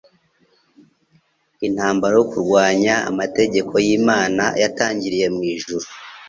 [1.67, 5.85] Intambara yo kurwanya amategeko y'Imana yatangiriye mu ijuru,